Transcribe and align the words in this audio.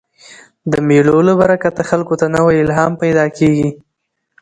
د 0.71 0.73
مېلو 0.87 1.17
له 1.27 1.33
برکته 1.41 1.81
خلکو 1.89 2.13
ته 2.19 2.25
نوی 2.35 2.55
الهام 2.63 2.93
پیدا 3.03 3.25
کېږي. 3.37 3.69